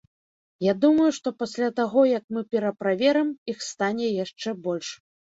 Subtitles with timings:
[0.67, 4.89] Я думаю, што пасля таго як мы пераправерым, іх стане яшчэ больш.